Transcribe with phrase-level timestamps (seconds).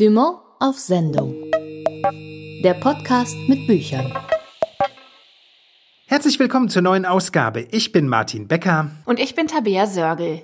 [0.00, 1.34] Dumont auf Sendung.
[2.64, 4.10] Der Podcast mit Büchern.
[6.06, 7.66] Herzlich willkommen zur neuen Ausgabe.
[7.70, 8.92] Ich bin Martin Becker.
[9.04, 10.40] Und ich bin Tabea Sörgel.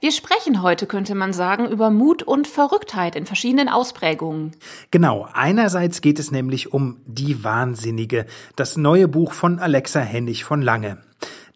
[0.00, 4.54] Wir sprechen heute, könnte man sagen, über Mut und Verrücktheit in verschiedenen Ausprägungen.
[4.90, 10.60] Genau, einerseits geht es nämlich um Die Wahnsinnige, das neue Buch von Alexa Hennig von
[10.60, 10.98] Lange.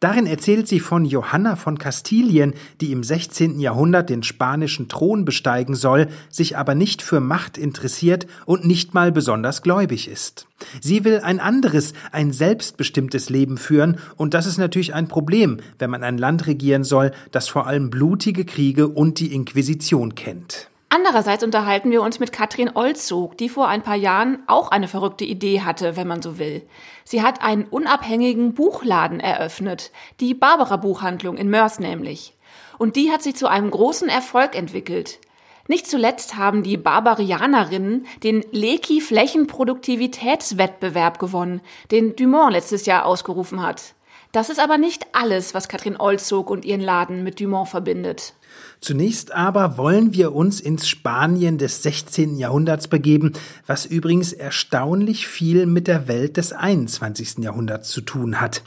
[0.03, 3.61] Darin erzählt sie von Johanna von Kastilien, die im 16.
[3.61, 9.13] Jahrhundert den spanischen Thron besteigen soll, sich aber nicht für Macht interessiert und nicht mal
[9.13, 10.49] besonders gläubig ist.
[10.81, 15.91] Sie will ein anderes, ein selbstbestimmtes Leben führen, und das ist natürlich ein Problem, wenn
[15.91, 20.72] man ein Land regieren soll, das vor allem blutige Kriege und die Inquisition kennt.
[20.95, 25.25] Andererseits unterhalten wir uns mit Katrin Olzog, die vor ein paar Jahren auch eine verrückte
[25.25, 26.69] Idee hatte, wenn man so will.
[27.03, 32.35] Sie hat einen unabhängigen Buchladen eröffnet, die Barbara Buchhandlung in Mörs nämlich.
[32.77, 35.19] Und die hat sich zu einem großen Erfolg entwickelt.
[35.67, 43.95] Nicht zuletzt haben die Barbarianerinnen den Leki Flächenproduktivitätswettbewerb gewonnen, den Dumont letztes Jahr ausgerufen hat.
[44.33, 48.33] Das ist aber nicht alles, was Katrin Olzog und ihren Laden mit Dumont verbindet.
[48.81, 52.37] Zunächst aber wollen wir uns ins Spanien des 16.
[52.37, 53.35] Jahrhunderts begeben,
[53.67, 57.39] was übrigens erstaunlich viel mit der Welt des 21.
[57.39, 58.63] Jahrhunderts zu tun hat.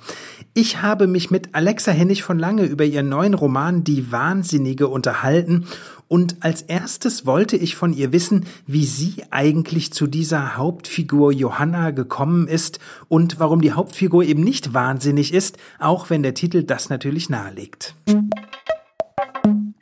[0.53, 5.67] Ich habe mich mit Alexa Hennig von Lange über ihren neuen Roman Die Wahnsinnige unterhalten
[6.07, 11.91] und als erstes wollte ich von ihr wissen, wie sie eigentlich zu dieser Hauptfigur Johanna
[11.91, 16.89] gekommen ist und warum die Hauptfigur eben nicht wahnsinnig ist, auch wenn der Titel das
[16.89, 17.95] natürlich nahelegt.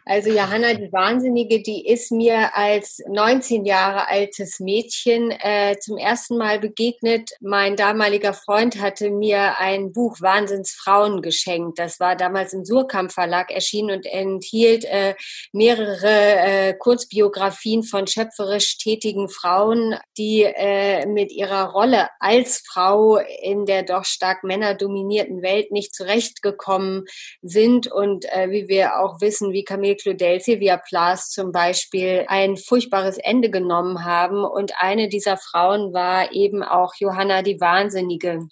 [0.05, 6.37] Also Johanna die Wahnsinnige, die ist mir als 19 Jahre altes Mädchen äh, zum ersten
[6.37, 7.31] Mal begegnet.
[7.39, 11.79] Mein damaliger Freund hatte mir ein Buch Wahnsinnsfrauen geschenkt.
[11.79, 15.15] Das war damals im Surkamp Verlag erschienen und enthielt äh,
[15.53, 23.65] mehrere äh, Kurzbiografien von schöpferisch tätigen Frauen, die äh, mit ihrer Rolle als Frau in
[23.65, 27.05] der doch stark männerdominierten Welt nicht zurechtgekommen
[27.41, 32.57] sind und äh, wie wir auch wissen, wie Camille Claudel, Sylvia Plath zum Beispiel ein
[32.57, 34.43] furchtbares Ende genommen haben.
[34.43, 38.47] Und eine dieser Frauen war eben auch Johanna die Wahnsinnige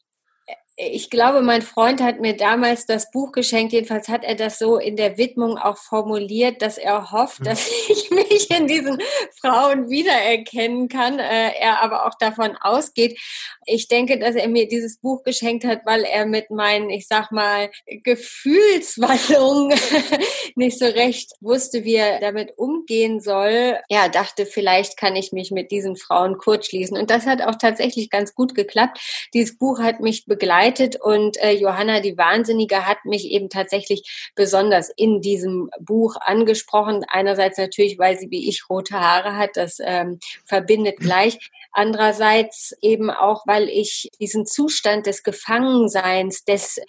[0.78, 3.74] ich glaube, mein Freund hat mir damals das Buch geschenkt.
[3.74, 7.46] Jedenfalls hat er das so in der Widmung auch formuliert, dass er hofft, mhm.
[7.46, 8.98] dass ich mich in diesen
[9.42, 11.20] Frauen wiedererkennen kann.
[11.20, 13.20] Äh, er aber auch davon ausgeht.
[13.66, 17.32] Ich denke, dass er mir dieses Buch geschenkt hat, weil er mit meinen, ich sag
[17.32, 17.70] mal,
[18.04, 19.78] Gefühlswallungen
[20.56, 23.78] nicht so recht wusste, wie er damit umgehen soll.
[23.90, 26.98] Ja, dachte, vielleicht kann ich mich mit diesen Frauen kurzschließen.
[26.98, 29.00] Und das hat auch tatsächlich ganz gut geklappt.
[29.34, 34.32] Dieses Buch hat mich begleitet begleitet und äh, Johanna die Wahnsinnige hat mich eben tatsächlich
[34.36, 37.04] besonders in diesem Buch angesprochen.
[37.08, 41.40] Einerseits natürlich, weil sie wie ich rote Haare hat, das ähm, verbindet gleich.
[41.74, 46.80] Andererseits eben auch, weil ich diesen Zustand des Gefangenseins, des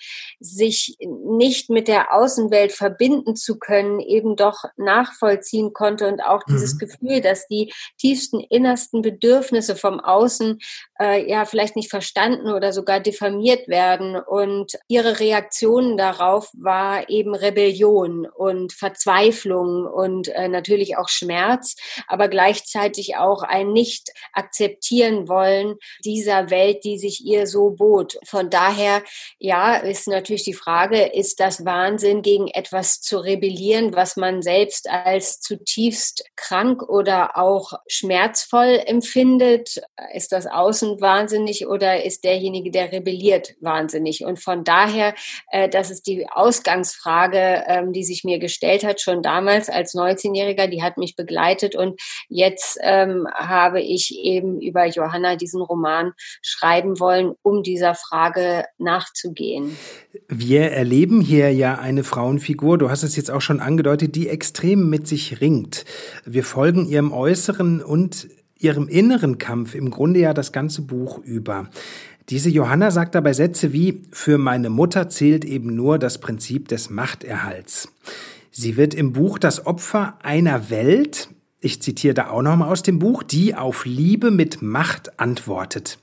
[0.41, 6.75] sich nicht mit der Außenwelt verbinden zu können, eben doch nachvollziehen konnte und auch dieses
[6.75, 6.78] mhm.
[6.78, 10.59] Gefühl, dass die tiefsten, innersten Bedürfnisse vom Außen
[11.03, 14.17] äh, ja vielleicht nicht verstanden oder sogar diffamiert werden.
[14.17, 21.77] Und ihre Reaktion darauf war eben Rebellion und Verzweiflung und äh, natürlich auch Schmerz,
[22.07, 28.19] aber gleichzeitig auch ein nicht akzeptieren wollen dieser Welt, die sich ihr so bot.
[28.25, 29.03] Von daher,
[29.39, 34.89] ja, ist natürlich die Frage, ist das Wahnsinn, gegen etwas zu rebellieren, was man selbst
[34.89, 39.83] als zutiefst krank oder auch schmerzvoll empfindet?
[40.15, 44.25] Ist das Außen wahnsinnig oder ist derjenige, der rebelliert, wahnsinnig?
[44.25, 45.14] Und von daher,
[45.50, 50.66] äh, das ist die Ausgangsfrage, ähm, die sich mir gestellt hat, schon damals als 19-Jähriger,
[50.66, 57.00] die hat mich begleitet und jetzt ähm, habe ich eben über Johanna diesen Roman schreiben
[57.00, 59.76] wollen, um dieser Frage nachzugehen.
[60.28, 64.91] Wir erleben hier ja eine Frauenfigur, du hast es jetzt auch schon angedeutet, die extrem
[64.91, 65.84] mit sich ringt.
[66.24, 68.28] Wir folgen ihrem Äußeren und
[68.62, 71.68] ihrem inneren Kampf im Grunde ja das ganze Buch über.
[72.28, 76.91] Diese Johanna sagt dabei Sätze wie Für meine Mutter zählt eben nur das Prinzip des
[76.91, 77.88] Machterhalts.
[78.50, 81.30] Sie wird im Buch das Opfer einer Welt,
[81.64, 85.98] ich zitiere da auch nochmal aus dem Buch, die auf Liebe mit Macht antwortet.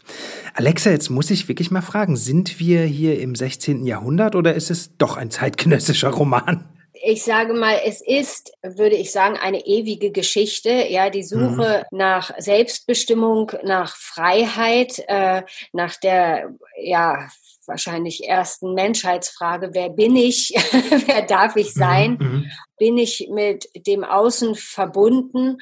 [0.53, 3.85] Alexa, jetzt muss ich wirklich mal fragen, sind wir hier im 16.
[3.85, 6.63] Jahrhundert oder ist es doch ein zeitgenössischer Roman?
[7.01, 10.69] Ich sage mal, es ist, würde ich sagen, eine ewige Geschichte.
[10.89, 11.97] Ja, die Suche mhm.
[11.97, 17.29] nach Selbstbestimmung, nach Freiheit, äh, nach der ja
[17.69, 20.49] wahrscheinlich ersten Menschheitsfrage, wer bin ich,
[21.05, 22.51] wer darf ich sein, mhm, mhm.
[22.77, 25.59] bin ich mit dem Außen verbunden.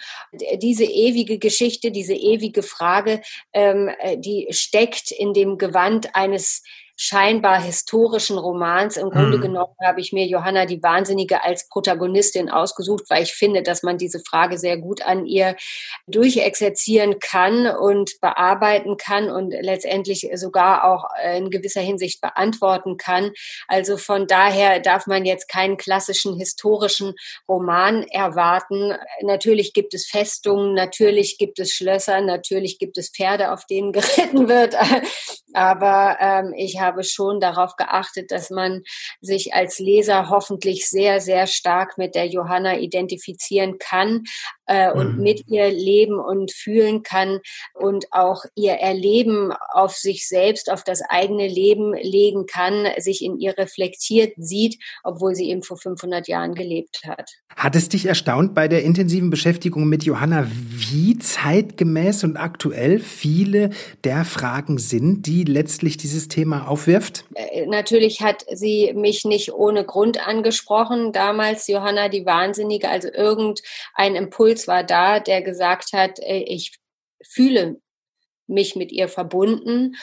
[0.61, 3.21] Diese ewige Geschichte, diese ewige Frage,
[3.53, 6.63] ähm, äh, die steckt in dem Gewand eines
[6.99, 8.97] scheinbar historischen Romans.
[8.97, 9.41] Im Grunde mhm.
[9.41, 13.99] genommen habe ich mir Johanna die Wahnsinnige als Protagonistin ausgesucht, weil ich finde, dass man
[13.99, 15.55] diese Frage sehr gut an ihr
[16.07, 21.05] durchexerzieren kann und bearbeiten kann und letztendlich sogar auch
[21.35, 23.31] in gewisser Hinsicht beantworten kann.
[23.67, 27.13] Also von daher darf man jetzt keinen klassischen historischen
[27.47, 28.95] Roman erwarten.
[29.21, 34.49] Natürlich gibt es Festungen, natürlich gibt es Schlösser, natürlich gibt es Pferde, auf denen geritten
[34.49, 34.75] wird.
[35.53, 38.83] Aber ähm, ich habe schon darauf geachtet, dass man
[39.21, 44.23] sich als Leser hoffentlich sehr, sehr stark mit der Johanna identifizieren kann
[44.67, 45.23] äh, und mhm.
[45.23, 47.39] mit ihr leben und fühlen kann
[47.73, 53.39] und auch ihr Erleben auf sich selbst, auf das eigene Leben legen kann, sich in
[53.39, 57.31] ihr reflektiert sieht, obwohl sie eben vor 500 Jahren gelebt hat.
[57.55, 63.71] Hat es dich erstaunt bei der intensiven Beschäftigung mit Johanna, wie zeitgemäß und aktuell viele
[64.03, 67.25] der Fragen sind, die letztlich dieses Thema aufwirft?
[67.33, 71.11] Äh, natürlich hat sie mich nicht ohne Grund angesprochen.
[71.11, 76.77] Damals Johanna die Wahnsinnige, also irgendein Impuls war da, der gesagt hat, äh, ich
[77.27, 77.81] fühle
[78.45, 79.95] mich mit ihr verbunden.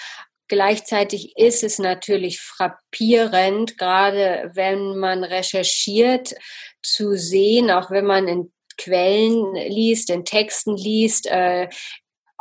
[0.48, 6.34] Gleichzeitig ist es natürlich frappierend, gerade wenn man recherchiert,
[6.82, 11.68] zu sehen, auch wenn man in Quellen liest, in Texten liest, äh,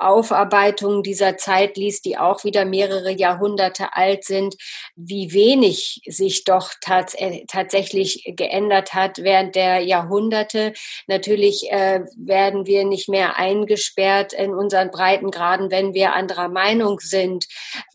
[0.05, 4.55] Aufarbeitungen dieser Zeit liest, die auch wieder mehrere Jahrhunderte alt sind,
[4.95, 10.73] wie wenig sich doch tats äh, tatsächlich geändert hat während der Jahrhunderte.
[11.07, 17.45] Natürlich äh, werden wir nicht mehr eingesperrt in unseren Breitengraden, wenn wir anderer Meinung sind.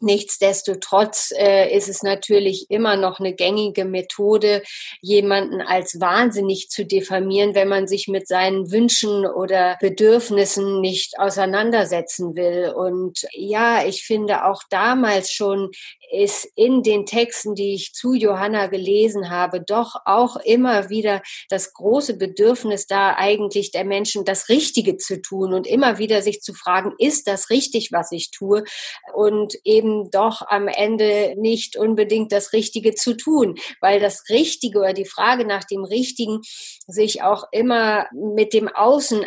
[0.00, 4.62] Nichtsdestotrotz äh, ist es natürlich immer noch eine gängige Methode,
[5.00, 11.97] jemanden als wahnsinnig zu diffamieren, wenn man sich mit seinen Wünschen oder Bedürfnissen nicht auseinandersetzt
[11.98, 12.72] setzen will.
[12.74, 15.70] Und ja, ich finde auch damals schon
[16.10, 21.74] ist in den Texten, die ich zu Johanna gelesen habe, doch auch immer wieder das
[21.74, 26.54] große Bedürfnis da eigentlich der Menschen das Richtige zu tun und immer wieder sich zu
[26.54, 28.64] fragen, ist das richtig, was ich tue?
[29.14, 34.94] Und eben doch am Ende nicht unbedingt das Richtige zu tun, weil das Richtige oder
[34.94, 36.40] die Frage nach dem Richtigen
[36.86, 39.26] sich auch immer mit dem Außen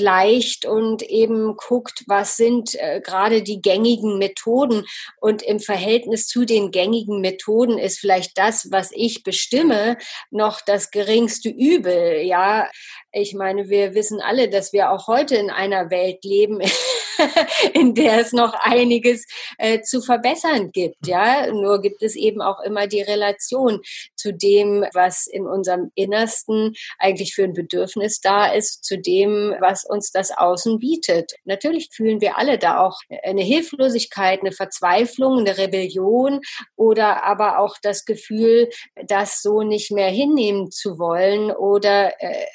[0.00, 4.84] abgleicht und eben guckt, was sind äh, gerade die gängigen Methoden
[5.20, 9.98] und im Verhältnis zu den gängigen Methoden ist vielleicht das, was ich bestimme,
[10.30, 12.22] noch das geringste Übel.
[12.22, 12.70] Ja,
[13.12, 16.60] ich meine, wir wissen alle, dass wir auch heute in einer Welt leben,
[17.74, 19.26] in der es noch einiges
[19.58, 21.06] äh, zu verbessern gibt.
[21.06, 23.80] Ja, nur gibt es eben auch immer die Relation
[24.16, 29.84] zu dem, was in unserem Innersten eigentlich für ein Bedürfnis da ist, zu dem, was
[29.84, 31.32] uns das Außen bietet.
[31.44, 36.40] Natürlich fühlen wir alle da auch eine Hilflosigkeit, eine Verzweiflung, eine Rebellion
[36.76, 38.68] oder aber auch das Gefühl,
[39.06, 42.46] das so nicht mehr hinnehmen zu wollen oder äh,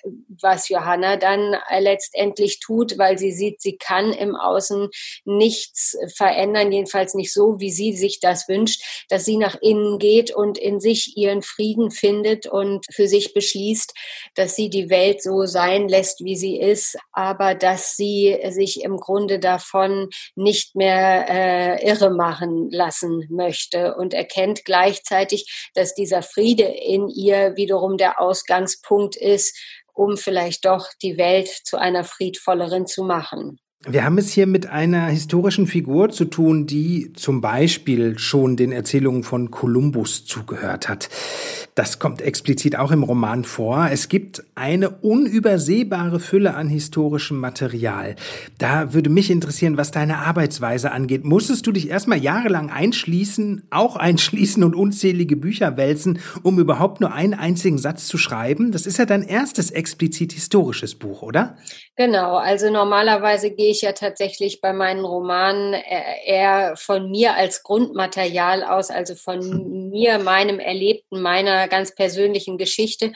[0.42, 4.90] was Johanna dann letztendlich tut, weil sie sieht, sie kann im Außen außen
[5.25, 10.31] nichts verändern, jedenfalls nicht so, wie sie sich das wünscht, dass sie nach innen geht
[10.31, 13.94] und in sich ihren Frieden findet und für sich beschließt,
[14.36, 18.98] dass sie die Welt so sein lässt, wie sie ist, aber dass sie sich im
[18.98, 26.63] Grunde davon nicht mehr äh, irre machen lassen möchte und erkennt gleichzeitig, dass dieser Friede
[26.63, 29.58] in ihr wiederum der Ausgangspunkt ist,
[29.94, 33.60] um vielleicht doch die Welt zu einer friedvolleren zu machen.
[33.88, 38.72] Wir haben es hier mit einer historischen Figur zu tun, die zum Beispiel schon den
[38.72, 41.10] Erzählungen von Kolumbus zugehört hat.
[41.75, 43.89] Das kommt explizit auch im Roman vor.
[43.91, 48.15] Es gibt eine unübersehbare Fülle an historischem Material.
[48.58, 51.25] Da würde mich interessieren, was deine Arbeitsweise angeht.
[51.25, 57.12] Musstest du dich erstmal jahrelang einschließen, auch einschließen und unzählige Bücher wälzen, um überhaupt nur
[57.12, 58.72] einen einzigen Satz zu schreiben?
[58.72, 61.58] Das ist ja dein erstes explizit historisches Buch, oder?
[61.98, 67.63] Genau, also normalerweise gehe ich ja tatsächlich bei meinen Romanen äh, eher von mir als
[67.63, 73.12] Grundmaterial aus, also von mir, meinem Erlebten, meiner ganz persönlichen Geschichte.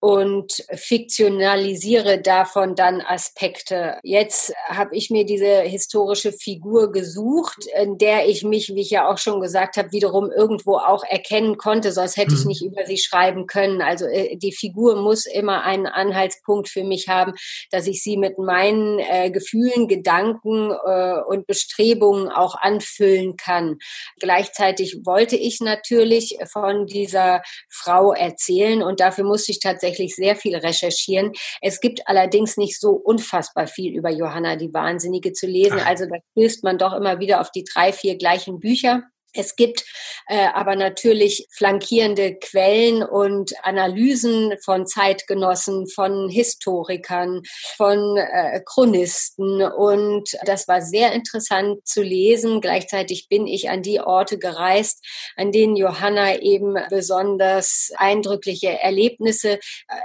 [0.00, 3.98] Und fiktionalisiere davon dann Aspekte.
[4.04, 9.10] Jetzt habe ich mir diese historische Figur gesucht, in der ich mich, wie ich ja
[9.10, 12.48] auch schon gesagt habe, wiederum irgendwo auch erkennen konnte, sonst hätte ich hm.
[12.48, 13.82] nicht über sie schreiben können.
[13.82, 17.32] Also äh, die Figur muss immer einen Anhaltspunkt für mich haben,
[17.72, 23.78] dass ich sie mit meinen äh, Gefühlen, Gedanken äh, und Bestrebungen auch anfüllen kann.
[24.20, 30.56] Gleichzeitig wollte ich natürlich von dieser Frau erzählen und dafür musste ich tatsächlich sehr viel
[30.56, 31.32] recherchieren.
[31.60, 35.80] Es gibt allerdings nicht so unfassbar viel über Johanna die Wahnsinnige zu lesen.
[35.80, 39.02] Also da stößt man doch immer wieder auf die drei, vier gleichen Bücher.
[39.34, 39.84] Es gibt
[40.26, 47.42] äh, aber natürlich flankierende Quellen und Analysen von Zeitgenossen, von Historikern,
[47.76, 49.62] von äh, Chronisten.
[49.62, 52.60] Und das war sehr interessant zu lesen.
[52.60, 55.04] Gleichzeitig bin ich an die Orte gereist,
[55.36, 59.58] an denen Johanna eben besonders eindrückliche Erlebnisse äh,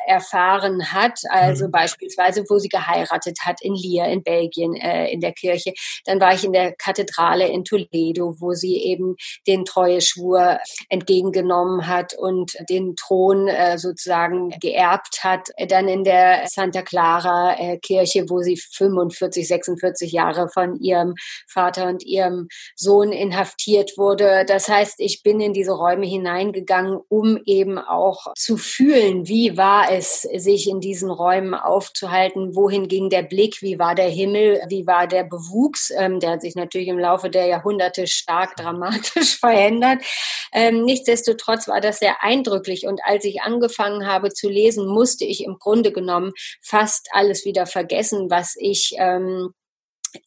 [0.08, 1.20] erfahren hat.
[1.30, 1.72] Also mhm.
[1.72, 5.74] beispielsweise, wo sie geheiratet hat in Lier in Belgien äh, in der Kirche.
[6.06, 9.13] Dann war ich in der Kathedrale in Toledo, wo sie eben
[9.48, 15.50] den Treueschwur entgegengenommen hat und den Thron äh, sozusagen geerbt hat.
[15.70, 21.16] Dann in der Santa Clara äh, Kirche, wo sie 45, 46 Jahre von ihrem
[21.48, 24.46] Vater und ihrem Sohn inhaftiert wurde.
[24.48, 29.92] Das heißt, ich bin in diese Räume hineingegangen, um eben auch zu fühlen, wie war
[29.92, 34.88] es, sich in diesen Räumen aufzuhalten, wohin ging der Blick, wie war der Himmel, wie
[34.88, 39.38] war der Bewuchs, ähm, der hat sich natürlich im Laufe der Jahrhunderte stark dramatisch dramatisch
[39.40, 40.04] verändert.
[40.52, 45.44] Ähm, nichtsdestotrotz war das sehr eindrücklich und als ich angefangen habe zu lesen, musste ich
[45.44, 46.32] im Grunde genommen
[46.62, 49.63] fast alles wieder vergessen, was ich ähm, äh,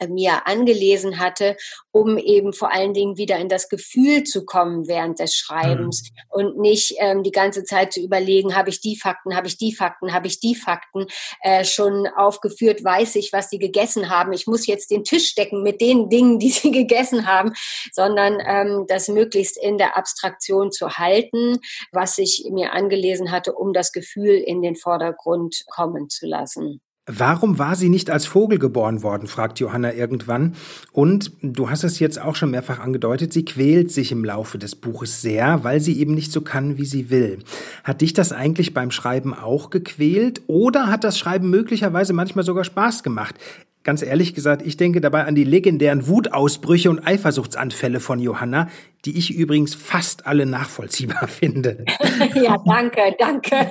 [0.08, 1.56] mir angelesen hatte,
[1.90, 6.18] um eben vor allen Dingen wieder in das Gefühl zu kommen während des Schreibens mhm.
[6.30, 9.74] und nicht ähm, die ganze Zeit zu überlegen, habe ich die Fakten, habe ich die
[9.74, 11.06] Fakten, habe ich die Fakten
[11.42, 14.32] äh, schon aufgeführt, weiß ich, was sie gegessen haben.
[14.32, 17.52] Ich muss jetzt den Tisch decken mit den Dingen, die sie gegessen haben,
[17.92, 21.58] sondern ähm, das möglichst in der Abstraktion zu halten,
[21.92, 26.80] was ich mir angelesen hatte, um das Gefühl in den Vordergrund kommen zu lassen.
[27.08, 30.56] Warum war sie nicht als Vogel geboren worden, fragt Johanna irgendwann.
[30.90, 34.74] Und du hast es jetzt auch schon mehrfach angedeutet, sie quält sich im Laufe des
[34.74, 37.38] Buches sehr, weil sie eben nicht so kann, wie sie will.
[37.84, 42.64] Hat dich das eigentlich beim Schreiben auch gequält oder hat das Schreiben möglicherweise manchmal sogar
[42.64, 43.36] Spaß gemacht?
[43.84, 48.68] Ganz ehrlich gesagt, ich denke dabei an die legendären Wutausbrüche und Eifersuchtsanfälle von Johanna,
[49.06, 51.84] die ich übrigens fast alle nachvollziehbar finde.
[52.34, 53.70] ja, danke, danke.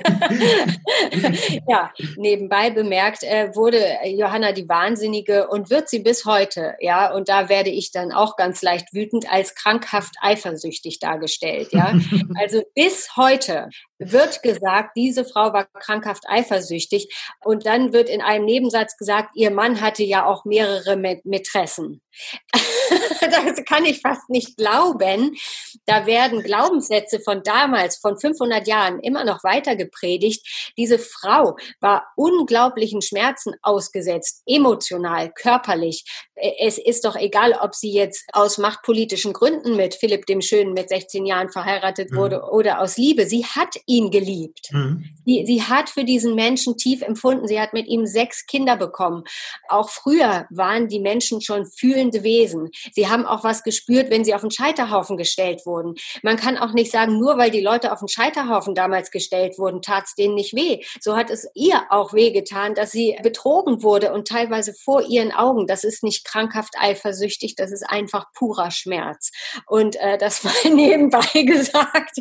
[1.68, 7.28] ja, nebenbei bemerkt äh, wurde Johanna die Wahnsinnige und wird sie bis heute, ja, und
[7.28, 11.94] da werde ich dann auch ganz leicht wütend als krankhaft eifersüchtig dargestellt, ja.
[12.40, 18.44] Also bis heute wird gesagt, diese Frau war krankhaft eifersüchtig und dann wird in einem
[18.44, 22.02] Nebensatz gesagt, ihr Mann hatte ja auch mehrere Mätressen.
[23.20, 25.36] das kann ich fast nicht glauben.
[25.86, 30.72] Da werden Glaubenssätze von damals, von 500 Jahren, immer noch weiter gepredigt.
[30.76, 36.04] Diese Frau war unglaublichen Schmerzen ausgesetzt, emotional, körperlich.
[36.34, 40.88] Es ist doch egal, ob sie jetzt aus machtpolitischen Gründen mit Philipp dem Schönen mit
[40.88, 42.16] 16 Jahren verheiratet mhm.
[42.16, 43.26] wurde oder aus Liebe.
[43.26, 44.68] Sie hat ihn geliebt.
[44.72, 45.04] Mhm.
[45.24, 47.48] Sie, sie hat für diesen Menschen tief empfunden.
[47.48, 49.24] Sie hat mit ihm sechs Kinder bekommen.
[49.68, 52.70] Auch früher waren die Menschen schon fühlende Wesen.
[52.92, 55.94] Sie haben auch was gespürt, wenn sie auf den Scheiterhaufen gestellt wurden.
[56.22, 59.82] Man kann auch nicht sagen, nur weil die Leute auf den Scheiterhaufen damals gestellt wurden,
[59.82, 60.82] tat es denen nicht weh.
[61.00, 65.66] So hat es ihr auch wehgetan, dass sie betrogen wurde und teilweise vor ihren Augen.
[65.66, 69.30] Das ist nicht krankhaft eifersüchtig, das ist einfach purer Schmerz.
[69.66, 72.18] Und äh, das mal nebenbei gesagt.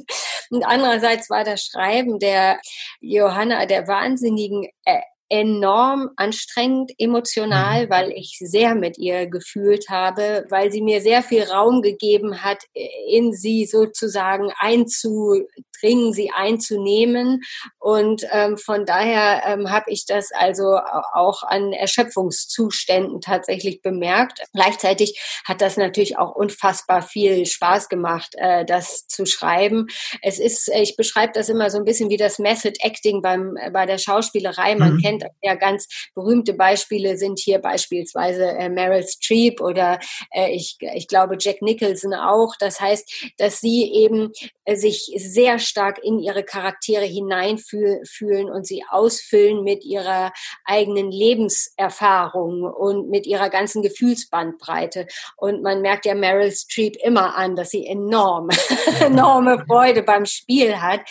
[0.50, 2.60] Und andererseits war das Schreiben der
[3.00, 7.90] Johanna, der Wahnsinnigen, äh, enorm anstrengend emotional, mhm.
[7.90, 12.60] weil ich sehr mit ihr gefühlt habe, weil sie mir sehr viel Raum gegeben hat,
[13.08, 17.42] in sie sozusagen einzudringen, sie einzunehmen.
[17.80, 20.78] Und ähm, von daher ähm, habe ich das also
[21.14, 24.44] auch an Erschöpfungszuständen tatsächlich bemerkt.
[24.54, 29.88] Gleichzeitig hat das natürlich auch unfassbar viel Spaß gemacht, äh, das zu schreiben.
[30.22, 33.88] Es ist, ich beschreibe das immer so ein bisschen wie das Method Acting beim, bei
[33.88, 34.76] der Schauspielerei.
[34.76, 35.02] Man mhm.
[35.02, 35.32] kennt kennt.
[35.42, 40.00] Ja, ganz berühmte Beispiele sind hier beispielsweise äh, Meryl Streep oder
[40.32, 42.54] äh, ich, ich glaube Jack Nicholson auch.
[42.60, 44.32] Das heißt, dass sie eben
[44.66, 50.32] äh, sich sehr stark in ihre Charaktere hineinfühlen und sie ausfüllen mit ihrer
[50.66, 55.08] eigenen Lebenserfahrung und mit ihrer ganzen Gefühlsbandbreite.
[55.38, 58.50] Und man merkt ja Meryl Streep immer an, dass sie enorm,
[59.00, 61.02] enorme Freude beim Spiel hat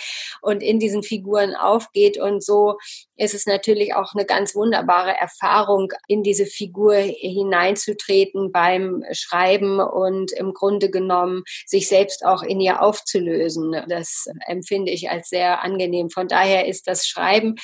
[0.42, 2.18] und in diesen Figuren aufgeht.
[2.18, 2.78] Und so
[3.16, 10.32] ist es natürlich auch eine ganz wunderbare Erfahrung, in diese Figur hineinzutreten beim Schreiben und
[10.32, 13.76] im Grunde genommen sich selbst auch in ihr aufzulösen.
[13.88, 16.10] Das empfinde ich als sehr angenehm.
[16.10, 17.56] Von daher ist das Schreiben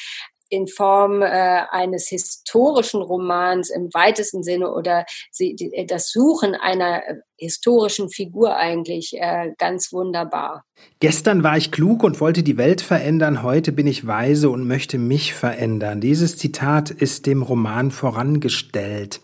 [0.50, 1.26] in Form äh,
[1.70, 7.02] eines historischen Romans im weitesten Sinne oder sie, die, das Suchen einer
[7.36, 10.64] historischen Figur eigentlich äh, ganz wunderbar.
[10.98, 14.98] Gestern war ich klug und wollte die Welt verändern, heute bin ich weise und möchte
[14.98, 16.00] mich verändern.
[16.00, 19.20] Dieses Zitat ist dem Roman vorangestellt.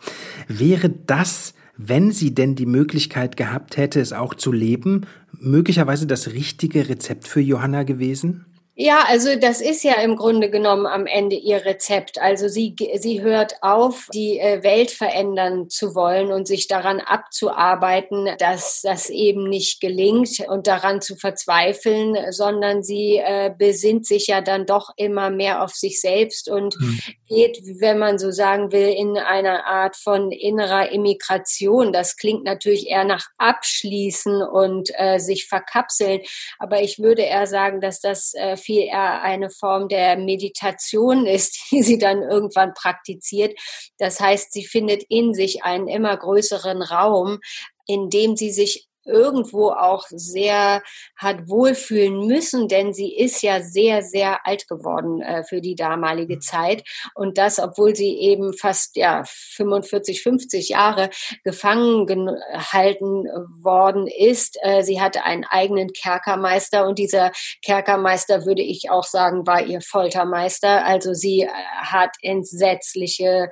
[0.48, 6.28] Wäre das wenn sie denn die Möglichkeit gehabt hätte, es auch zu leben, möglicherweise das
[6.28, 8.46] richtige Rezept für Johanna gewesen?
[8.78, 12.20] Ja, also das ist ja im Grunde genommen am Ende ihr Rezept.
[12.20, 18.28] Also sie, sie hört auf, die äh, Welt verändern zu wollen und sich daran abzuarbeiten,
[18.38, 24.42] dass das eben nicht gelingt und daran zu verzweifeln, sondern sie äh, besinnt sich ja
[24.42, 27.00] dann doch immer mehr auf sich selbst und mhm.
[27.28, 31.94] geht, wenn man so sagen will, in einer Art von innerer Immigration.
[31.94, 36.20] Das klingt natürlich eher nach Abschließen und äh, sich verkapseln,
[36.58, 41.58] aber ich würde eher sagen, dass das äh, viel eher eine Form der Meditation ist,
[41.70, 43.58] die sie dann irgendwann praktiziert.
[43.98, 47.38] Das heißt, sie findet in sich einen immer größeren Raum,
[47.86, 50.82] in dem sie sich irgendwo auch sehr
[51.16, 56.36] hat wohlfühlen müssen, denn sie ist ja sehr, sehr alt geworden äh, für die damalige
[56.36, 56.40] mhm.
[56.40, 56.84] Zeit.
[57.14, 61.10] Und das, obwohl sie eben fast ja 45, 50 Jahre
[61.44, 63.26] gefangen gehalten
[63.62, 64.58] worden ist.
[64.62, 67.32] Äh, sie hatte einen eigenen Kerkermeister und dieser
[67.64, 70.84] Kerkermeister, würde ich auch sagen, war ihr Foltermeister.
[70.84, 71.48] Also sie äh,
[71.82, 73.50] hat entsetzliche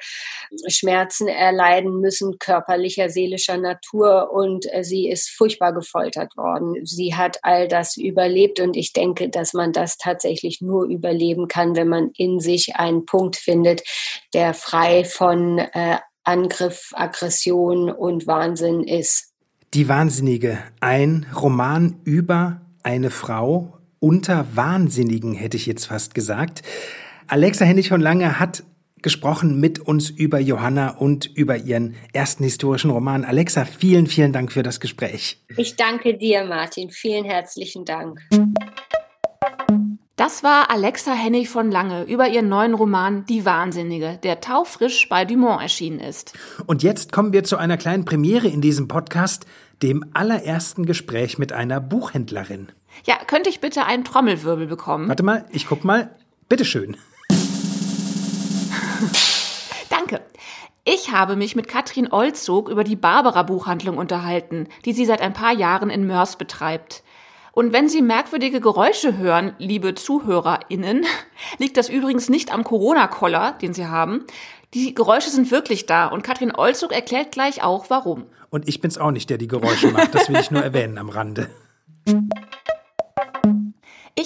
[0.68, 6.86] Schmerzen erleiden müssen, körperlicher, seelischer Natur und äh, sie ist furchtbar gefoltert worden.
[6.86, 11.76] Sie hat all das überlebt und ich denke, dass man das tatsächlich nur überleben kann,
[11.76, 13.82] wenn man in sich einen Punkt findet,
[14.32, 19.34] der frei von äh, Angriff, Aggression und Wahnsinn ist.
[19.74, 26.62] Die Wahnsinnige, ein Roman über eine Frau unter Wahnsinnigen, hätte ich jetzt fast gesagt.
[27.26, 28.62] Alexa Hennig von Lange hat
[29.04, 33.24] gesprochen mit uns über Johanna und über ihren ersten historischen Roman.
[33.24, 35.40] Alexa, vielen, vielen Dank für das Gespräch.
[35.56, 36.90] Ich danke dir, Martin.
[36.90, 38.20] Vielen herzlichen Dank.
[40.16, 45.24] Das war Alexa Hennig von Lange über ihren neuen Roman Die Wahnsinnige, der taufrisch bei
[45.24, 46.32] Dumont erschienen ist.
[46.66, 49.44] Und jetzt kommen wir zu einer kleinen Premiere in diesem Podcast,
[49.82, 52.68] dem allerersten Gespräch mit einer Buchhändlerin.
[53.04, 55.08] Ja, könnte ich bitte einen Trommelwirbel bekommen?
[55.08, 56.16] Warte mal, ich guck mal.
[56.48, 56.96] Bitteschön.
[59.90, 60.22] Danke.
[60.84, 65.32] Ich habe mich mit Katrin Olzog über die Barbara Buchhandlung unterhalten, die sie seit ein
[65.32, 67.02] paar Jahren in Mörs betreibt.
[67.52, 71.06] Und wenn Sie merkwürdige Geräusche hören, liebe ZuhörerInnen,
[71.58, 74.24] liegt das übrigens nicht am Corona-Koller, den Sie haben.
[74.74, 78.26] Die Geräusche sind wirklich da und Katrin Olzog erklärt gleich auch, warum.
[78.50, 81.08] Und ich bin's auch nicht, der die Geräusche macht, das will ich nur erwähnen am
[81.08, 81.48] Rande.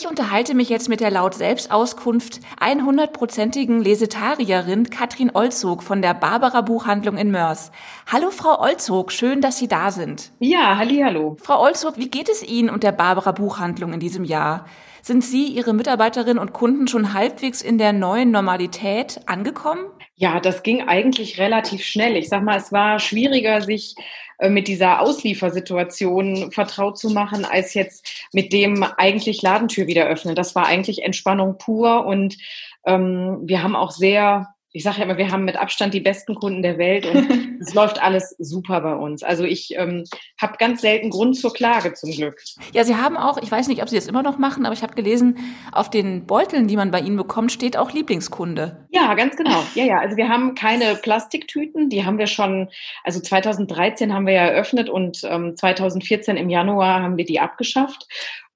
[0.09, 6.62] Ich unterhalte mich jetzt mit der laut Selbstauskunft 100-prozentigen Lesetarierin Katrin Olzog von der Barbara
[6.62, 7.73] Buchhandlung in Mörs.
[8.11, 10.31] Hallo Frau Olzog, schön, dass Sie da sind.
[10.38, 11.37] Ja, halli, hallo.
[11.42, 14.64] Frau Olzog, wie geht es Ihnen und der Barbara Buchhandlung in diesem Jahr?
[15.02, 19.87] Sind Sie, Ihre Mitarbeiterinnen und Kunden schon halbwegs in der neuen Normalität angekommen?
[20.16, 22.16] Ja, das ging eigentlich relativ schnell.
[22.16, 23.94] Ich sag mal, es war schwieriger, sich
[24.38, 30.34] äh, mit dieser Ausliefersituation vertraut zu machen, als jetzt mit dem eigentlich Ladentür wieder öffnen.
[30.34, 32.37] Das war eigentlich Entspannung pur und
[32.84, 36.36] ähm, wir haben auch sehr ich sage ja immer, wir haben mit Abstand die besten
[36.36, 37.28] Kunden der Welt und
[37.60, 39.24] es läuft alles super bei uns.
[39.24, 40.04] Also ich ähm,
[40.40, 42.40] habe ganz selten Grund zur Klage zum Glück.
[42.72, 44.84] Ja, Sie haben auch, ich weiß nicht, ob Sie das immer noch machen, aber ich
[44.84, 45.36] habe gelesen,
[45.72, 48.86] auf den Beuteln, die man bei Ihnen bekommt, steht auch Lieblingskunde.
[48.90, 49.64] Ja, ganz genau.
[49.74, 49.98] Ja, ja.
[49.98, 52.68] Also wir haben keine Plastiktüten, die haben wir schon,
[53.02, 58.06] also 2013 haben wir ja eröffnet und ähm, 2014 im Januar haben wir die abgeschafft.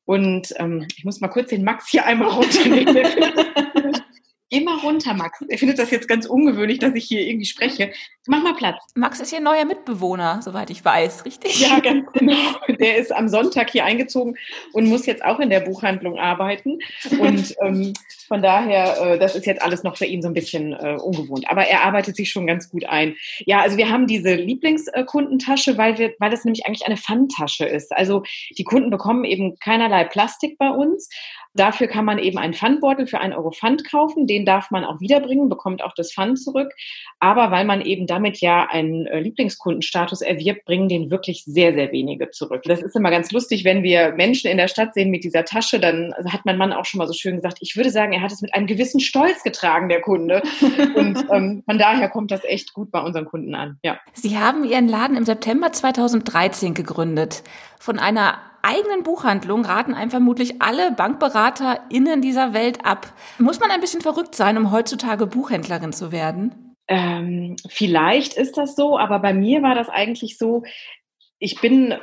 [0.05, 3.09] Und ähm, ich muss mal kurz den Max hier einmal runternehmen.
[4.61, 5.41] Mal runter, Max.
[5.49, 7.93] Er findet das jetzt ganz ungewöhnlich, dass ich hier irgendwie spreche.
[8.27, 8.77] Mach mal Platz.
[8.95, 11.59] Max ist Ihr neuer Mitbewohner, soweit ich weiß, richtig?
[11.61, 12.37] Ja, ganz genau.
[12.69, 14.37] Der ist am Sonntag hier eingezogen
[14.73, 16.79] und muss jetzt auch in der Buchhandlung arbeiten.
[17.19, 17.95] Und ähm,
[18.29, 21.51] von daher, äh, das ist jetzt alles noch für ihn so ein bisschen äh, ungewohnt.
[21.51, 23.17] Aber er arbeitet sich schon ganz gut ein.
[23.45, 27.91] Ja, also wir haben diese Lieblingskundentasche, weil wir, weil das nämlich eigentlich eine Pfandtasche ist.
[27.93, 28.23] Also
[28.57, 31.09] die Kunden bekommen eben keinerlei Plastik bei uns.
[31.55, 34.27] Dafür kann man eben einen Pfandbeutel für einen Euro Pfand kaufen.
[34.27, 36.73] Den darf man auch wiederbringen, bekommt auch das Pfand zurück.
[37.21, 41.93] Aber weil man eben damit ja einen äh, Lieblingskundenstatus erwirbt, bringen den wirklich sehr, sehr
[41.93, 42.63] wenige zurück.
[42.65, 45.79] Das ist immer ganz lustig, wenn wir Menschen in der Stadt sehen mit dieser Tasche,
[45.79, 48.33] dann hat mein Mann auch schon mal so schön gesagt, ich würde sagen, er hat
[48.33, 50.43] es mit einem gewissen Stolz getragen, der Kunde.
[50.95, 53.79] Und ähm, von daher kommt das echt gut bei unseren Kunden an.
[53.83, 53.99] Ja.
[54.15, 57.43] Sie haben Ihren Laden im September 2013 gegründet.
[57.79, 63.13] Von einer eigenen Buchhandlung raten einem vermutlich alle BankberaterInnen dieser Welt ab.
[63.39, 66.75] Muss man ein bisschen verrückt sein, um heutzutage Buchhändlerin zu werden?
[66.89, 70.63] Ähm, vielleicht ist das so, aber bei mir war das eigentlich so,
[71.45, 71.95] ich bin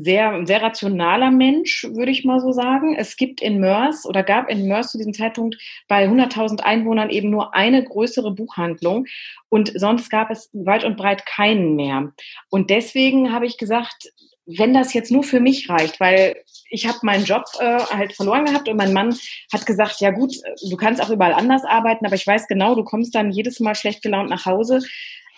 [0.00, 2.96] sehr, sehr rationaler Mensch, würde ich mal so sagen.
[2.96, 7.30] Es gibt in Mörs oder gab in Mörs zu diesem Zeitpunkt bei 100.000 Einwohnern eben
[7.30, 9.06] nur eine größere Buchhandlung
[9.50, 12.12] und sonst gab es weit und breit keinen mehr.
[12.50, 14.08] Und deswegen habe ich gesagt,
[14.56, 16.36] wenn das jetzt nur für mich reicht, weil
[16.70, 19.14] ich habe meinen Job äh, halt verloren gehabt und mein Mann
[19.52, 20.34] hat gesagt, ja gut,
[20.68, 23.74] du kannst auch überall anders arbeiten, aber ich weiß genau, du kommst dann jedes Mal
[23.74, 24.80] schlecht gelaunt nach Hause.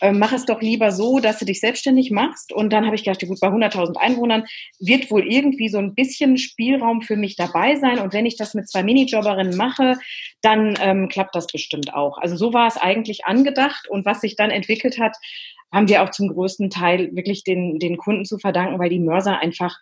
[0.01, 2.53] Äh, mach es doch lieber so, dass du dich selbstständig machst.
[2.53, 4.44] Und dann habe ich gedacht, ja gut, bei 100.000 Einwohnern
[4.79, 7.99] wird wohl irgendwie so ein bisschen Spielraum für mich dabei sein.
[7.99, 9.99] Und wenn ich das mit zwei Minijobberinnen mache,
[10.40, 12.16] dann ähm, klappt das bestimmt auch.
[12.16, 13.88] Also so war es eigentlich angedacht.
[13.88, 15.16] Und was sich dann entwickelt hat,
[15.73, 19.39] haben wir auch zum größten Teil wirklich den, den Kunden zu verdanken, weil die Mörser
[19.39, 19.79] einfach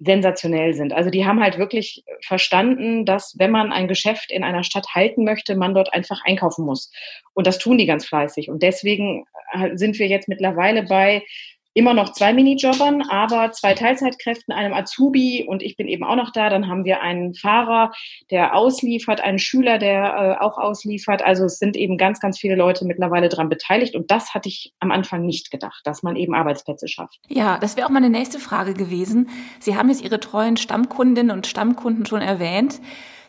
[0.00, 0.92] sensationell sind.
[0.92, 5.24] Also die haben halt wirklich verstanden, dass wenn man ein Geschäft in einer Stadt halten
[5.24, 6.90] möchte, man dort einfach einkaufen muss.
[7.32, 8.50] Und das tun die ganz fleißig.
[8.50, 11.22] Und deswegen äh, sind wir jetzt mittlerweile bei
[11.74, 16.30] immer noch zwei Minijobbern, aber zwei Teilzeitkräften, einem Azubi und ich bin eben auch noch
[16.30, 16.48] da.
[16.48, 17.92] Dann haben wir einen Fahrer,
[18.30, 21.22] der ausliefert, einen Schüler, der äh, auch ausliefert.
[21.22, 24.72] Also es sind eben ganz, ganz viele Leute mittlerweile daran beteiligt und das hatte ich
[24.78, 27.18] am Anfang nicht gedacht, dass man eben Arbeitsplätze schafft.
[27.28, 29.28] Ja, das wäre auch meine nächste Frage gewesen.
[29.58, 32.80] Sie haben jetzt Ihre treuen Stammkundinnen und Stammkunden schon erwähnt.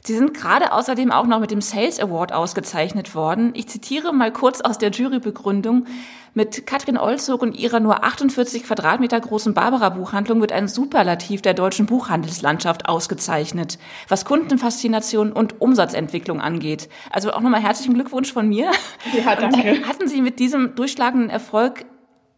[0.06, 3.54] Sie sind gerade außerdem auch noch mit dem Sales Award ausgezeichnet worden.
[3.56, 5.88] Ich zitiere mal kurz aus der Jurybegründung.
[6.36, 11.88] Mit Katrin Olzog und ihrer nur 48 Quadratmeter großen Barbara-Buchhandlung wird ein Superlativ der deutschen
[11.88, 16.88] Buchhandelslandschaft ausgezeichnet, was Kundenfaszination und Umsatzentwicklung angeht.
[17.10, 18.70] Also auch nochmal herzlichen Glückwunsch von mir.
[19.14, 19.88] Ja, danke.
[19.88, 21.86] Hatten Sie mit diesem durchschlagenden Erfolg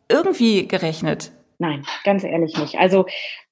[0.08, 1.32] irgendwie gerechnet?
[1.60, 2.78] Nein, ganz ehrlich nicht.
[2.78, 3.08] Also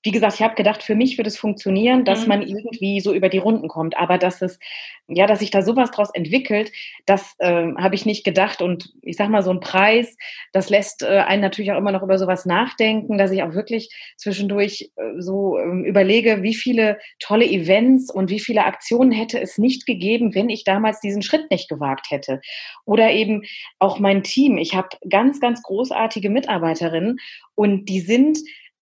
[0.06, 2.28] wie gesagt, ich habe gedacht, für mich wird es funktionieren, dass mhm.
[2.28, 3.98] man irgendwie so über die Runden kommt.
[3.98, 4.60] Aber dass es,
[5.08, 6.72] ja, dass sich da sowas draus entwickelt,
[7.08, 8.62] das äh, habe ich nicht gedacht.
[8.62, 10.16] Und ich sag mal, so ein Preis,
[10.54, 13.90] das lässt äh, einen natürlich auch immer noch über sowas nachdenken, dass ich auch wirklich
[14.16, 19.58] zwischendurch äh, so äh, überlege, wie viele tolle Events und wie viele Aktionen hätte es
[19.58, 22.42] nicht gegeben, wenn ich damals diesen Schritt nicht gewagt hätte.
[22.86, 23.42] Oder eben
[23.80, 24.60] auch mein Team.
[24.60, 27.18] Ich habe ganz, ganz großartige Mitarbeiterinnen
[27.56, 28.38] und die sind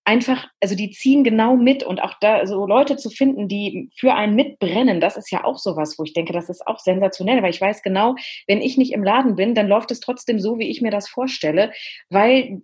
[0.06, 4.14] einfach, also die ziehen genau mit und auch da so Leute zu finden, die für
[4.14, 7.52] einen mitbrennen, das ist ja auch sowas, wo ich denke, das ist auch sensationell, weil
[7.52, 8.16] ich weiß genau,
[8.48, 11.08] wenn ich nicht im Laden bin, dann läuft es trotzdem so, wie ich mir das
[11.08, 11.72] vorstelle,
[12.10, 12.62] weil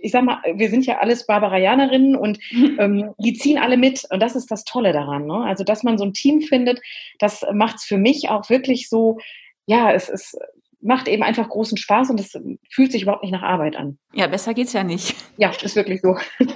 [0.00, 2.38] ich sag mal, wir sind ja alles Barbarianerinnen und
[2.78, 5.26] ähm, die ziehen alle mit und das ist das Tolle daran.
[5.26, 5.44] Ne?
[5.44, 6.80] Also, dass man so ein Team findet,
[7.18, 9.18] das macht es für mich auch wirklich so,
[9.66, 10.38] ja, es ist
[10.80, 12.38] macht eben einfach großen Spaß und es
[12.70, 13.98] fühlt sich überhaupt nicht nach Arbeit an.
[14.12, 15.16] Ja, besser geht's ja nicht.
[15.36, 16.16] Ja, ist wirklich so.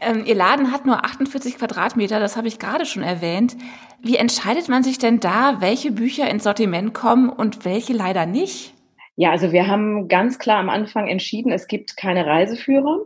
[0.00, 3.56] ähm, Ihr Laden hat nur 48 Quadratmeter, das habe ich gerade schon erwähnt.
[4.02, 8.74] Wie entscheidet man sich denn da, welche Bücher ins Sortiment kommen und welche leider nicht?
[9.16, 13.00] Ja, also wir haben ganz klar am Anfang entschieden, es gibt keine Reiseführer.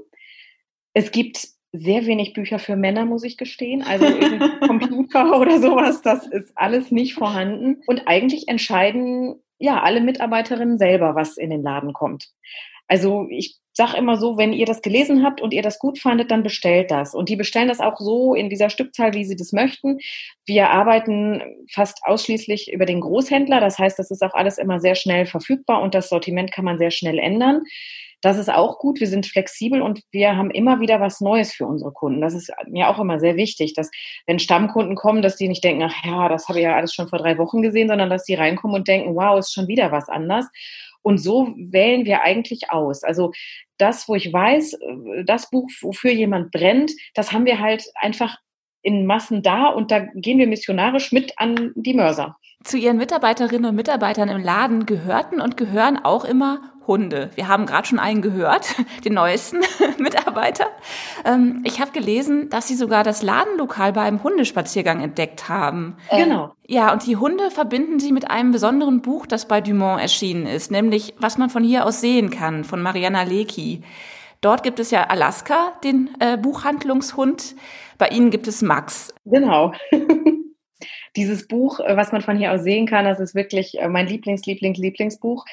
[0.92, 3.82] Es gibt sehr wenig Bücher für Männer, muss ich gestehen.
[3.82, 4.06] Also
[4.66, 7.82] Computer oder sowas, das ist alles nicht vorhanden.
[7.86, 12.28] Und eigentlich entscheiden ja, alle Mitarbeiterinnen selber, was in den Laden kommt.
[12.86, 16.30] Also ich sage immer so, wenn ihr das gelesen habt und ihr das gut fandet,
[16.30, 17.14] dann bestellt das.
[17.14, 19.98] Und die bestellen das auch so in dieser Stückzahl, wie sie das möchten.
[20.44, 23.58] Wir arbeiten fast ausschließlich über den Großhändler.
[23.60, 26.78] Das heißt, das ist auch alles immer sehr schnell verfügbar und das Sortiment kann man
[26.78, 27.62] sehr schnell ändern.
[28.24, 29.00] Das ist auch gut.
[29.00, 32.22] Wir sind flexibel und wir haben immer wieder was Neues für unsere Kunden.
[32.22, 33.90] Das ist mir auch immer sehr wichtig, dass
[34.26, 37.08] wenn Stammkunden kommen, dass die nicht denken, ach ja, das habe ich ja alles schon
[37.08, 40.08] vor drei Wochen gesehen, sondern dass die reinkommen und denken, wow, ist schon wieder was
[40.08, 40.46] anders.
[41.02, 43.04] Und so wählen wir eigentlich aus.
[43.04, 43.30] Also
[43.76, 44.78] das, wo ich weiß,
[45.26, 48.38] das Buch, wofür jemand brennt, das haben wir halt einfach
[48.80, 52.36] in Massen da und da gehen wir missionarisch mit an die Mörser.
[52.62, 57.30] Zu Ihren Mitarbeiterinnen und Mitarbeitern im Laden gehörten und gehören auch immer Hunde.
[57.34, 59.60] Wir haben gerade schon einen gehört, den neuesten
[59.98, 60.66] Mitarbeiter.
[61.24, 65.96] Ähm, ich habe gelesen, dass Sie sogar das Ladenlokal bei einem Hundespaziergang entdeckt haben.
[66.10, 66.54] Genau.
[66.66, 70.70] Ja, und die Hunde verbinden Sie mit einem besonderen Buch, das bei Dumont erschienen ist,
[70.70, 73.82] nämlich Was man von hier aus sehen kann, von Mariana Lecki.
[74.40, 77.54] Dort gibt es ja Alaska, den äh, Buchhandlungshund.
[77.96, 79.14] Bei Ihnen gibt es Max.
[79.24, 79.72] Genau.
[81.16, 84.06] Dieses Buch, äh, was man von hier aus sehen kann, das ist wirklich äh, mein
[84.06, 85.44] Lieblings, Lieblings, Lieblingsbuch.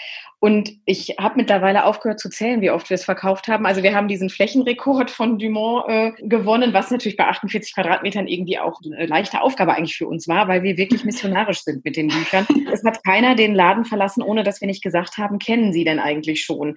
[0.44, 3.68] Und ich habe mittlerweile aufgehört zu zählen, wie oft wir es verkauft haben.
[3.68, 8.58] Also wir haben diesen Flächenrekord von Dumont äh, gewonnen, was natürlich bei 48 Quadratmetern irgendwie
[8.58, 12.08] auch eine leichte Aufgabe eigentlich für uns war, weil wir wirklich missionarisch sind mit den
[12.08, 12.48] Büchern.
[12.74, 16.00] Es hat keiner den Laden verlassen, ohne dass wir nicht gesagt haben, kennen Sie denn
[16.00, 16.76] eigentlich schon?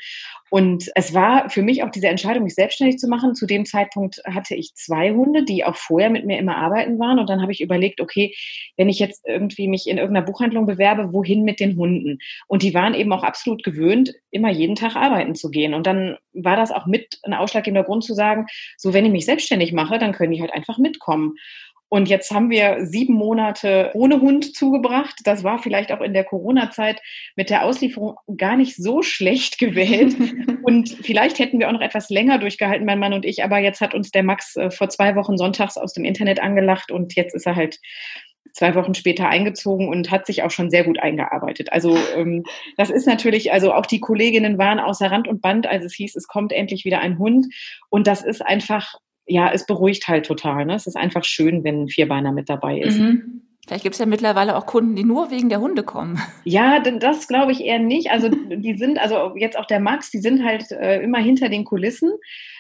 [0.51, 3.35] Und es war für mich auch diese Entscheidung, mich selbstständig zu machen.
[3.35, 7.18] Zu dem Zeitpunkt hatte ich zwei Hunde, die auch vorher mit mir immer arbeiten waren.
[7.18, 8.35] Und dann habe ich überlegt, okay,
[8.77, 12.19] wenn ich jetzt irgendwie mich in irgendeiner Buchhandlung bewerbe, wohin mit den Hunden?
[12.47, 15.75] Und die waren eben auch absolut gewöhnt, immer jeden Tag arbeiten zu gehen.
[15.75, 19.27] Und dann war das auch mit ein ausschlaggebender Grund zu sagen, so wenn ich mich
[19.27, 21.35] selbstständig mache, dann können die halt einfach mitkommen.
[21.95, 25.21] Und jetzt haben wir sieben Monate ohne Hund zugebracht.
[25.23, 27.01] Das war vielleicht auch in der Corona-Zeit
[27.37, 30.17] mit der Auslieferung gar nicht so schlecht gewählt.
[30.65, 33.45] und vielleicht hätten wir auch noch etwas länger durchgehalten, mein Mann und ich.
[33.45, 36.91] Aber jetzt hat uns der Max äh, vor zwei Wochen sonntags aus dem Internet angelacht
[36.91, 37.79] und jetzt ist er halt
[38.55, 41.73] zwei Wochen später eingezogen und hat sich auch schon sehr gut eingearbeitet.
[41.73, 42.45] Also ähm,
[42.79, 46.17] das ist natürlich, also auch die Kolleginnen waren außer Rand und Band, als es hieß,
[46.17, 47.47] es kommt endlich wieder ein Hund.
[47.90, 48.95] Und das ist einfach
[49.27, 50.67] ja, es beruhigt halt total.
[50.67, 50.75] Ne?
[50.75, 52.99] Es ist einfach schön, wenn ein Vierbeiner mit dabei ist.
[52.99, 53.43] Mhm.
[53.67, 56.21] Vielleicht gibt es ja mittlerweile auch Kunden, die nur wegen der Hunde kommen.
[56.45, 58.11] Ja, das glaube ich eher nicht.
[58.11, 61.64] Also die sind, also jetzt auch der Max, die sind halt äh, immer hinter den
[61.64, 62.12] Kulissen.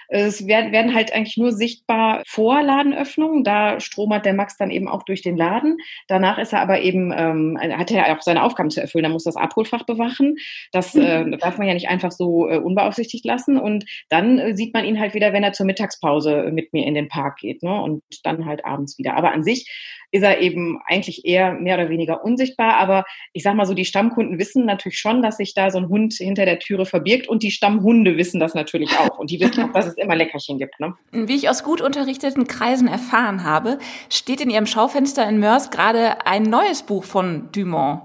[0.08, 3.44] Es werden, werden halt eigentlich nur sichtbar vor Ladenöffnung.
[3.44, 5.78] Da stromert der Max dann eben auch durch den Laden.
[6.08, 9.04] Danach ist er aber eben, ähm, hat er auch seine Aufgaben zu erfüllen.
[9.04, 10.36] Er muss das Abholfach bewachen.
[10.72, 13.58] Das äh, darf man ja nicht einfach so äh, unbeaufsichtigt lassen.
[13.58, 16.94] Und dann äh, sieht man ihn halt wieder, wenn er zur Mittagspause mit mir in
[16.94, 17.62] den Park geht.
[17.62, 17.80] Ne?
[17.80, 19.16] Und dann halt abends wieder.
[19.16, 19.68] Aber an sich
[20.14, 22.76] ist er eben eigentlich eher mehr oder weniger unsichtbar.
[22.76, 25.88] Aber ich sag mal so, die Stammkunden wissen natürlich schon, dass sich da so ein
[25.88, 29.18] Hund hinter der Türe verbirgt und die Stammhunde wissen das natürlich auch.
[29.18, 30.78] Und die wissen auch, dass es immer Leckerchen gibt.
[30.78, 30.94] Ne?
[31.10, 36.24] Wie ich aus gut unterrichteten Kreisen erfahren habe, steht in Ihrem Schaufenster in Mörs gerade
[36.24, 38.02] ein neues Buch von Dumont.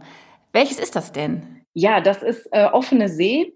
[0.51, 1.61] Welches ist das denn?
[1.75, 3.53] Ja, das ist äh, Offene See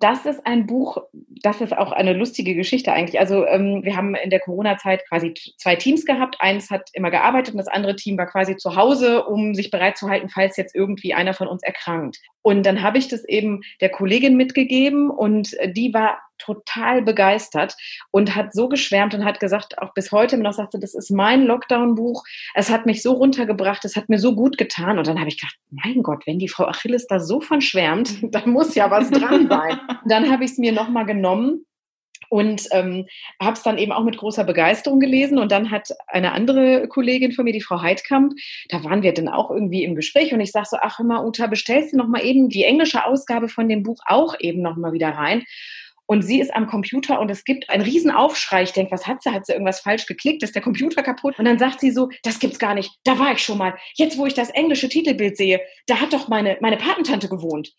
[0.00, 0.96] das ist ein Buch,
[1.42, 3.20] das ist auch eine lustige Geschichte eigentlich.
[3.20, 6.36] Also ähm, wir haben in der Corona-Zeit quasi zwei Teams gehabt.
[6.40, 9.98] Eins hat immer gearbeitet und das andere Team war quasi zu Hause, um sich bereit
[9.98, 12.18] zu halten, falls jetzt irgendwie einer von uns erkrankt.
[12.42, 17.76] Und dann habe ich das eben der Kollegin mitgegeben und die war total begeistert
[18.10, 21.44] und hat so geschwärmt und hat gesagt, auch bis heute noch sagte, das ist mein
[21.44, 22.24] Lockdown-Buch.
[22.54, 24.98] Es hat mich so runtergebracht, es hat mir so gut getan.
[24.98, 28.18] Und dann habe ich gedacht, mein Gott, wenn die Frau Achilles da so von schwärmt,
[28.34, 29.78] da muss ja was dran sein.
[30.06, 31.64] dann habe ich es mir nochmal genommen
[32.30, 33.06] und ähm,
[33.42, 35.38] habe es dann eben auch mit großer Begeisterung gelesen.
[35.38, 38.34] Und dann hat eine andere Kollegin von mir, die Frau Heidkamp,
[38.68, 41.26] da waren wir dann auch irgendwie im Gespräch und ich sage so, ach hör mal,
[41.26, 44.76] Uta, bestellst du noch mal eben die englische Ausgabe von dem Buch auch eben noch
[44.76, 45.42] mal wieder rein?
[46.10, 48.64] Und sie ist am Computer und es gibt einen riesen Aufschrei.
[48.64, 49.30] Ich denke, was hat sie?
[49.30, 50.42] Hat sie irgendwas falsch geklickt?
[50.42, 51.38] Ist der Computer kaputt?
[51.38, 52.90] Und dann sagt sie so, das gibt's gar nicht.
[53.04, 53.74] Da war ich schon mal.
[53.94, 57.70] Jetzt, wo ich das englische Titelbild sehe, da hat doch meine, meine Patentante gewohnt.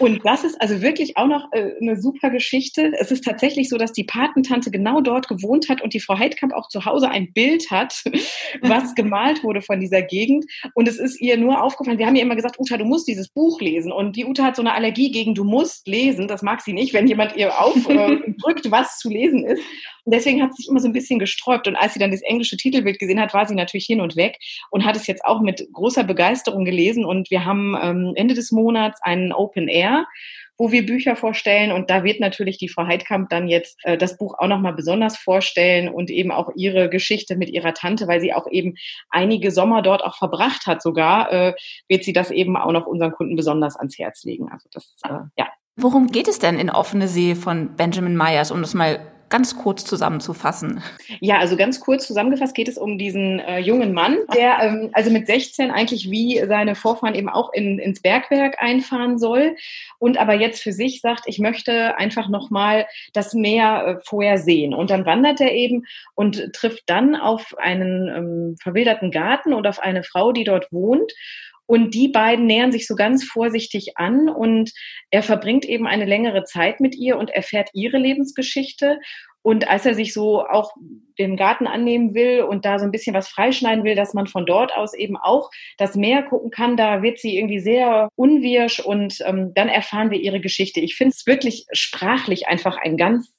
[0.00, 2.90] Und das ist also wirklich auch noch äh, eine super Geschichte.
[2.98, 6.54] Es ist tatsächlich so, dass die Patentante genau dort gewohnt hat und die Frau Heidkamp
[6.54, 8.02] auch zu Hause ein Bild hat,
[8.60, 10.46] was gemalt wurde von dieser Gegend.
[10.74, 13.28] Und es ist ihr nur aufgefallen, wir haben ihr immer gesagt, Uta, du musst dieses
[13.28, 13.92] Buch lesen.
[13.92, 16.26] Und die Uta hat so eine Allergie gegen du musst lesen.
[16.26, 19.62] Das mag sie nicht, wenn jemand ihr aufdrückt, äh, was zu lesen ist.
[20.04, 21.68] Und deswegen hat sie sich immer so ein bisschen gesträubt.
[21.68, 24.38] Und als sie dann das englische Titelbild gesehen hat, war sie natürlich hin und weg
[24.70, 27.04] und hat es jetzt auch mit großer Begeisterung gelesen.
[27.04, 30.06] Und wir haben ähm, Ende des Monats einen Open Air
[30.58, 31.72] wo wir Bücher vorstellen.
[31.72, 35.16] Und da wird natürlich die Frau Heidkamp dann jetzt äh, das Buch auch nochmal besonders
[35.16, 38.74] vorstellen und eben auch ihre Geschichte mit ihrer Tante, weil sie auch eben
[39.08, 41.54] einige Sommer dort auch verbracht hat sogar, äh,
[41.86, 44.48] wird sie das eben auch noch unseren Kunden besonders ans Herz legen.
[44.50, 45.48] Also das, äh, ja,
[45.80, 49.84] Worum geht es denn in Offene See von Benjamin Myers, um das mal ganz kurz
[49.84, 50.82] zusammenzufassen?
[51.20, 55.12] Ja, also ganz kurz zusammengefasst geht es um diesen äh, jungen Mann, der ähm, also
[55.12, 59.54] mit 16 eigentlich wie seine Vorfahren eben auch in, ins Bergwerk einfahren soll
[60.00, 64.74] und aber jetzt für sich sagt, ich möchte einfach nochmal das Meer äh, vorher sehen.
[64.74, 65.84] Und dann wandert er eben
[66.16, 71.12] und trifft dann auf einen ähm, verwilderten Garten und auf eine Frau, die dort wohnt.
[71.68, 74.72] Und die beiden nähern sich so ganz vorsichtig an und
[75.10, 78.98] er verbringt eben eine längere Zeit mit ihr und erfährt ihre Lebensgeschichte.
[79.42, 80.72] Und als er sich so auch
[81.18, 84.46] den Garten annehmen will und da so ein bisschen was freischneiden will, dass man von
[84.46, 89.18] dort aus eben auch das Meer gucken kann, da wird sie irgendwie sehr unwirsch und
[89.26, 90.80] ähm, dann erfahren wir ihre Geschichte.
[90.80, 93.30] Ich finde es wirklich sprachlich einfach ein ganz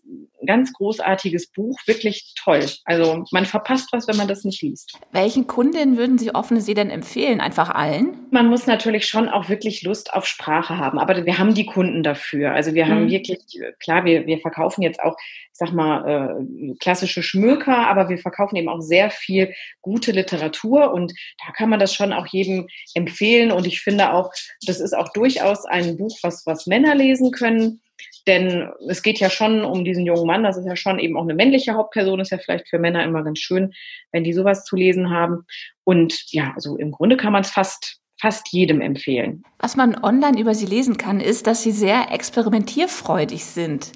[0.45, 2.65] ganz großartiges Buch, wirklich toll.
[2.85, 4.97] Also man verpasst was, wenn man das nicht liest.
[5.11, 7.41] Welchen Kundinnen würden Sie offene See denn empfehlen?
[7.41, 8.27] Einfach allen?
[8.31, 12.03] Man muss natürlich schon auch wirklich Lust auf Sprache haben, aber wir haben die Kunden
[12.03, 12.53] dafür.
[12.53, 13.09] Also wir haben mhm.
[13.09, 13.39] wirklich,
[13.79, 18.55] klar, wir, wir verkaufen jetzt auch, ich sag mal, äh, klassische Schmöker, aber wir verkaufen
[18.55, 21.13] eben auch sehr viel gute Literatur und
[21.45, 24.31] da kann man das schon auch jedem empfehlen und ich finde auch,
[24.65, 27.81] das ist auch durchaus ein Buch, was, was Männer lesen können
[28.27, 31.23] denn es geht ja schon um diesen jungen Mann, das ist ja schon eben auch
[31.23, 33.73] eine männliche Hauptperson, ist ja vielleicht für Männer immer ganz schön,
[34.11, 35.45] wenn die sowas zu lesen haben.
[35.83, 39.43] Und ja, also im Grunde kann man es fast fast jedem empfehlen.
[39.59, 43.93] Was man online über sie lesen kann, ist, dass sie sehr experimentierfreudig sind.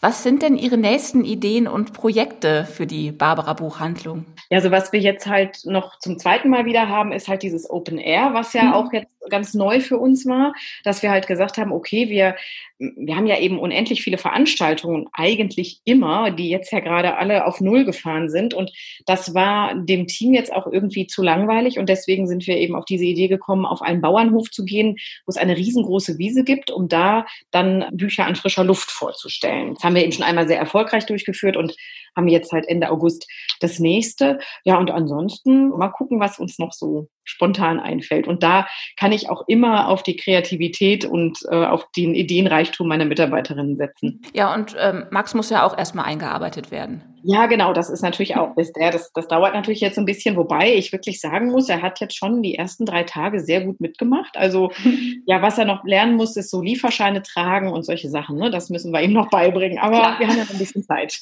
[0.00, 4.26] Was sind denn Ihre nächsten Ideen und Projekte für die Barbara Buchhandlung?
[4.50, 7.70] Ja, so was wir jetzt halt noch zum zweiten Mal wieder haben, ist halt dieses
[7.70, 8.72] Open Air, was ja mhm.
[8.74, 12.36] auch jetzt ganz neu für uns war, dass wir halt gesagt haben, okay, wir,
[12.78, 17.60] wir haben ja eben unendlich viele Veranstaltungen, eigentlich immer, die jetzt ja gerade alle auf
[17.60, 18.54] Null gefahren sind.
[18.54, 18.72] Und
[19.06, 21.78] das war dem Team jetzt auch irgendwie zu langweilig.
[21.78, 25.30] Und deswegen sind wir eben auf diese Idee gekommen, auf einen Bauernhof zu gehen, wo
[25.30, 29.74] es eine riesengroße Wiese gibt, um da dann Bücher an frischer Luft vorzustellen.
[29.74, 31.76] Das haben wir eben schon einmal sehr erfolgreich durchgeführt und
[32.16, 33.26] haben jetzt halt Ende August
[33.60, 34.38] das nächste.
[34.64, 38.26] Ja, und ansonsten mal gucken, was uns noch so spontan einfällt.
[38.26, 43.04] Und da kann ich auch immer auf die Kreativität und äh, auf den Ideenreichtum meiner
[43.06, 44.22] Mitarbeiterinnen setzen.
[44.34, 47.13] Ja, und ähm, Max muss ja auch erstmal eingearbeitet werden.
[47.26, 48.90] Ja, genau, das ist natürlich auch ist der.
[48.90, 52.16] Das, das dauert natürlich jetzt ein bisschen, wobei ich wirklich sagen muss, er hat jetzt
[52.16, 54.36] schon die ersten drei Tage sehr gut mitgemacht.
[54.36, 54.70] Also
[55.26, 58.36] ja, was er noch lernen muss, ist so Lieferscheine tragen und solche Sachen.
[58.36, 58.50] Ne?
[58.50, 59.78] Das müssen wir ihm noch beibringen.
[59.78, 60.18] Aber Klar.
[60.18, 61.18] wir haben ja noch ein bisschen Zeit.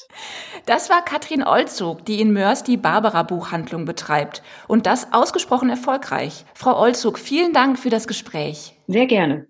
[0.65, 4.43] Das war Katrin Olzog, die in Mörs die Barbara Buchhandlung betreibt.
[4.67, 6.43] Und das ausgesprochen erfolgreich.
[6.53, 8.73] Frau Olzog, vielen Dank für das Gespräch.
[8.87, 9.47] Sehr gerne.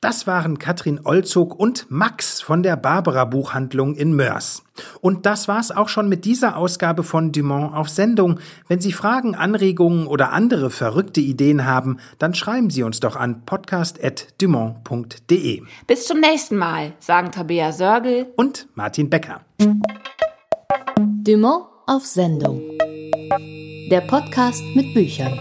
[0.00, 4.62] Das waren Katrin Olzog und Max von der Barbara Buchhandlung in Mörs.
[5.02, 8.40] Und das war's auch schon mit dieser Ausgabe von Dumont auf Sendung.
[8.66, 13.44] Wenn Sie Fragen, Anregungen oder andere verrückte Ideen haben, dann schreiben Sie uns doch an
[13.44, 15.62] podcast.dumont.de.
[15.86, 19.42] Bis zum nächsten Mal, sagen Tabea Sörgel und Martin Becker.
[20.98, 22.62] Dumont auf Sendung.
[23.90, 25.38] Der Podcast mit Büchern.